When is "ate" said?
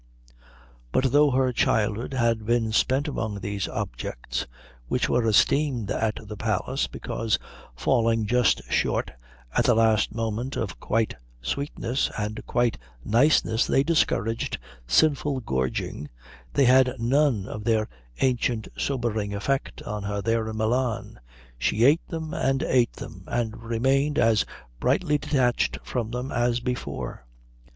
21.83-22.07, 22.63-22.93